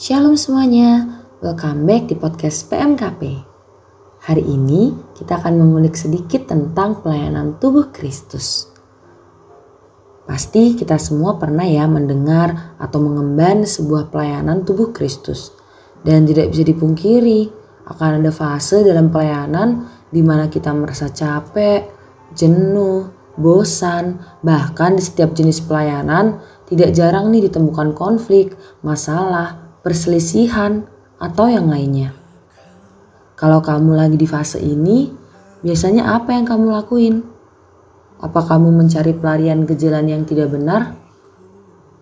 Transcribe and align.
Shalom 0.00 0.32
semuanya, 0.32 1.20
welcome 1.44 1.84
back 1.84 2.08
di 2.08 2.16
podcast 2.16 2.72
PMKP. 2.72 3.36
Hari 4.24 4.40
ini 4.40 4.96
kita 5.12 5.36
akan 5.36 5.60
mengulik 5.60 5.92
sedikit 5.92 6.48
tentang 6.48 7.04
pelayanan 7.04 7.60
tubuh 7.60 7.92
Kristus. 7.92 8.72
Pasti 10.24 10.72
kita 10.72 10.96
semua 10.96 11.36
pernah 11.36 11.68
ya 11.68 11.84
mendengar 11.84 12.80
atau 12.80 12.96
mengemban 12.96 13.68
sebuah 13.68 14.08
pelayanan 14.08 14.64
tubuh 14.64 14.88
Kristus. 14.88 15.52
Dan 16.00 16.24
tidak 16.24 16.56
bisa 16.56 16.64
dipungkiri, 16.64 17.52
akan 17.84 18.24
ada 18.24 18.32
fase 18.32 18.80
dalam 18.80 19.12
pelayanan 19.12 19.84
di 20.08 20.24
mana 20.24 20.48
kita 20.48 20.72
merasa 20.72 21.12
capek, 21.12 21.92
jenuh, 22.32 23.04
bosan, 23.36 24.16
bahkan 24.40 24.96
di 24.96 25.04
setiap 25.04 25.36
jenis 25.36 25.60
pelayanan 25.60 26.40
tidak 26.64 26.96
jarang 26.96 27.28
nih 27.28 27.52
ditemukan 27.52 27.92
konflik, 27.92 28.56
masalah, 28.80 29.69
perselisihan, 29.80 30.86
atau 31.20 31.52
yang 31.52 31.68
lainnya. 31.68 32.16
Kalau 33.36 33.60
kamu 33.60 33.96
lagi 33.96 34.16
di 34.16 34.24
fase 34.24 34.60
ini, 34.60 35.12
biasanya 35.60 36.16
apa 36.16 36.32
yang 36.32 36.48
kamu 36.48 36.72
lakuin? 36.72 37.24
Apa 38.20 38.44
kamu 38.44 38.72
mencari 38.72 39.16
pelarian 39.16 39.64
ke 39.64 39.76
jalan 39.76 40.08
yang 40.08 40.22
tidak 40.24 40.52
benar? 40.52 40.96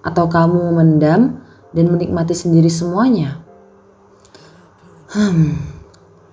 Atau 0.03 0.31
kamu 0.31 0.75
memendam 0.75 1.43
dan 1.75 1.87
menikmati 1.91 2.35
sendiri 2.35 2.71
semuanya? 2.71 3.43
Hmm, 5.15 5.59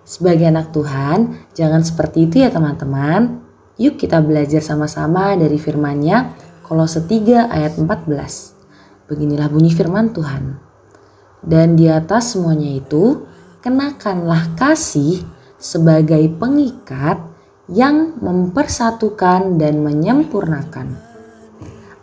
sebagai 0.06 0.50
anak 0.50 0.74
Tuhan, 0.74 1.50
jangan 1.54 1.86
seperti 1.86 2.26
itu 2.30 2.42
ya 2.42 2.50
teman-teman. 2.50 3.46
Yuk 3.78 4.02
kita 4.02 4.24
belajar 4.24 4.64
sama-sama 4.64 5.38
dari 5.38 5.60
firman-Nya 5.62 6.34
Kolose 6.66 7.06
3 7.06 7.52
ayat 7.52 7.78
14. 7.78 7.86
Beginilah 9.06 9.54
bunyi 9.54 9.70
firman 9.70 10.16
Tuhan. 10.18 10.65
Dan 11.46 11.78
di 11.78 11.86
atas 11.86 12.34
semuanya 12.34 12.82
itu, 12.82 13.22
kenakanlah 13.62 14.58
kasih 14.58 15.22
sebagai 15.62 16.26
pengikat 16.42 17.22
yang 17.70 18.18
mempersatukan 18.22 19.58
dan 19.62 19.82
menyempurnakan. 19.82 20.98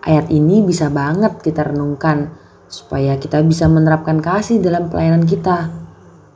Ayat 0.02 0.30
ini 0.34 0.62
bisa 0.66 0.90
banget 0.90 1.38
kita 1.42 1.62
renungkan 1.62 2.34
supaya 2.66 3.14
kita 3.18 3.38
bisa 3.46 3.70
menerapkan 3.70 4.18
kasih 4.18 4.58
dalam 4.58 4.90
pelayanan 4.90 5.22
kita. 5.22 5.70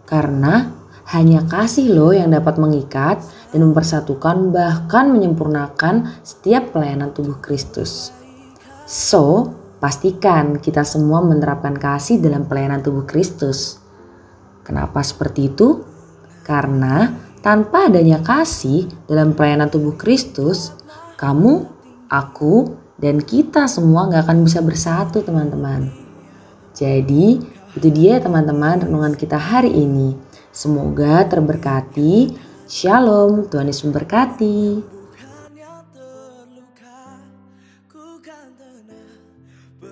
Karena 0.06 0.70
hanya 1.10 1.42
kasih 1.46 1.90
loh 1.94 2.14
yang 2.14 2.30
dapat 2.30 2.58
mengikat 2.58 3.22
dan 3.50 3.60
mempersatukan 3.66 4.54
bahkan 4.54 5.10
menyempurnakan 5.10 6.22
setiap 6.22 6.74
pelayanan 6.74 7.10
tubuh 7.10 7.38
Kristus. 7.42 8.14
So, 8.86 9.50
pastikan 9.76 10.56
kita 10.56 10.82
semua 10.82 11.20
menerapkan 11.20 11.76
kasih 11.76 12.20
dalam 12.20 12.48
pelayanan 12.48 12.80
tubuh 12.80 13.04
Kristus. 13.04 13.78
Kenapa 14.64 15.04
seperti 15.04 15.52
itu? 15.52 15.84
Karena 16.42 17.12
tanpa 17.44 17.86
adanya 17.86 18.22
kasih 18.24 18.90
dalam 19.06 19.36
pelayanan 19.36 19.70
tubuh 19.70 19.94
Kristus, 19.94 20.74
kamu, 21.20 21.68
aku, 22.10 22.74
dan 22.96 23.20
kita 23.20 23.68
semua 23.68 24.08
gak 24.08 24.26
akan 24.26 24.42
bisa 24.42 24.64
bersatu 24.64 25.20
teman-teman. 25.20 25.92
Jadi 26.72 27.40
itu 27.76 27.88
dia 27.92 28.18
teman-teman 28.18 28.88
renungan 28.88 29.14
kita 29.14 29.36
hari 29.36 29.68
ini. 29.68 30.16
Semoga 30.48 31.28
terberkati. 31.28 32.32
Shalom, 32.66 33.46
Tuhan 33.46 33.68
Yesus 33.68 33.84
memberkati. 33.86 34.95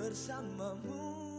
bersamamu. 0.05 1.34